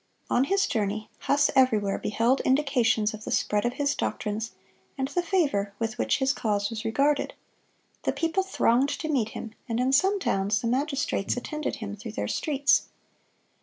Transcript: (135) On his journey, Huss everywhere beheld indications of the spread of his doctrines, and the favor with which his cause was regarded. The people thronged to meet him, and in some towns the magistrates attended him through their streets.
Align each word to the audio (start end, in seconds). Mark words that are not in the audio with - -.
(135) 0.29 0.35
On 0.35 0.43
his 0.55 0.65
journey, 0.67 1.09
Huss 1.19 1.51
everywhere 1.55 1.99
beheld 1.99 2.41
indications 2.41 3.13
of 3.13 3.23
the 3.23 3.29
spread 3.29 3.65
of 3.65 3.73
his 3.73 3.93
doctrines, 3.93 4.53
and 4.97 5.07
the 5.09 5.21
favor 5.21 5.73
with 5.77 5.99
which 5.99 6.17
his 6.17 6.33
cause 6.33 6.71
was 6.71 6.83
regarded. 6.83 7.35
The 8.01 8.11
people 8.11 8.41
thronged 8.41 8.89
to 8.89 9.09
meet 9.09 9.29
him, 9.37 9.51
and 9.69 9.79
in 9.79 9.93
some 9.93 10.19
towns 10.19 10.59
the 10.61 10.67
magistrates 10.67 11.37
attended 11.37 11.75
him 11.75 11.95
through 11.95 12.13
their 12.13 12.27
streets. 12.27 12.87